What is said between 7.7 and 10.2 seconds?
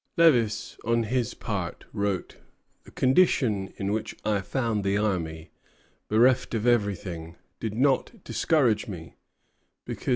not discourage me, because M.